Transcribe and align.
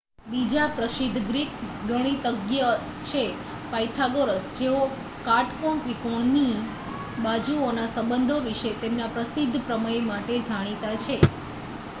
બીજા 0.25 0.67
પ્રસિદ્ધ 0.75 1.17
ગ્રીક 1.25 1.51
ગણિતજ્ઞ 1.83 2.69
છે 3.05 3.21
પાયથાગોરસ 3.69 4.45
જેઓ 4.55 4.79
કાટકોણ 5.25 5.83
ત્રિકોણોની 5.83 6.57
બાજુઓના 7.19 7.87
સંબંધો 7.91 8.37
વિશે 8.43 8.71
તેમના 8.81 9.13
પ્રસિદ્ધ 9.13 9.63
પ્રમેય 9.65 10.01
માટે 10.07 10.43
જાણીતા 10.45 10.95
છે 11.01 11.15